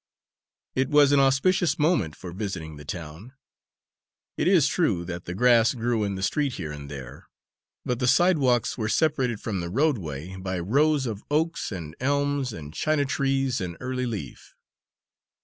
[0.73, 3.33] It was an auspicious moment for visiting the town.
[4.35, 7.27] It is true that the grass grew in the street here and there,
[7.85, 12.73] but the sidewalks were separated from the roadway by rows of oaks and elms and
[12.73, 14.55] china trees in early leaf.